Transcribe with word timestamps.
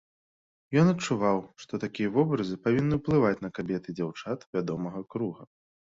Ён 0.81 0.87
адчуваў, 0.93 1.37
што 1.65 1.73
такія 1.85 2.09
вобразы 2.17 2.59
павінны 2.65 2.93
ўплываць 3.03 3.37
на 3.47 3.55
кабет 3.61 3.83
і 3.95 3.99
дзяўчат 4.01 4.51
вядомага 4.57 4.99
круга. 5.15 5.43